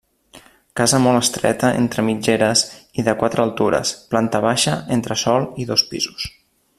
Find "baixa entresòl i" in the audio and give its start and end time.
4.49-5.73